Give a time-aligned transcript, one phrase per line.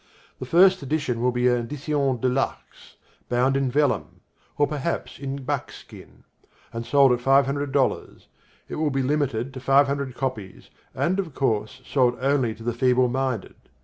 [0.39, 2.95] The first edition will be an édition de luxe
[3.29, 4.21] bound in vellum,
[4.57, 6.23] or perhaps in buckskin,
[6.73, 8.27] and sold at five hundred dollars.
[8.67, 12.73] It will be limited to five hundred copies and, of course, sold only to the
[12.73, 13.53] feeble minded.